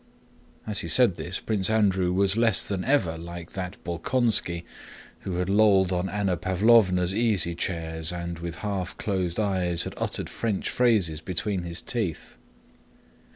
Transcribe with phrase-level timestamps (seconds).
[0.65, 4.63] As he said this Prince Andrew was less than ever like that Bolkónski
[5.19, 10.27] who had lolled in Anna Pávlovna's easy chairs and with half closed eyes had uttered
[10.27, 12.35] French phrases between his teeth.